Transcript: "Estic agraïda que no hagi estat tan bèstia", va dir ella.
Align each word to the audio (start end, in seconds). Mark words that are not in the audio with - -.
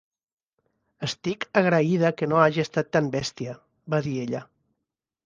"Estic 1.07 1.45
agraïda 1.61 2.11
que 2.21 2.29
no 2.31 2.39
hagi 2.45 2.63
estat 2.63 2.89
tan 2.97 3.11
bèstia", 3.17 3.55
va 3.95 4.01
dir 4.09 4.15
ella. 4.23 4.43